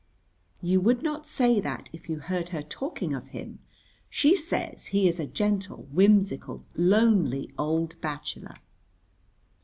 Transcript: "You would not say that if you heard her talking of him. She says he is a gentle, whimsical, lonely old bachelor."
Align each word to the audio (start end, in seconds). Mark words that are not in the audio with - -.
"You 0.63 0.81
would 0.81 1.03
not 1.03 1.27
say 1.27 1.59
that 1.59 1.91
if 1.93 2.09
you 2.09 2.17
heard 2.21 2.49
her 2.49 2.63
talking 2.63 3.13
of 3.13 3.27
him. 3.27 3.59
She 4.09 4.35
says 4.35 4.87
he 4.87 5.07
is 5.07 5.19
a 5.19 5.27
gentle, 5.27 5.87
whimsical, 5.91 6.65
lonely 6.75 7.53
old 7.55 8.01
bachelor." 8.01 8.55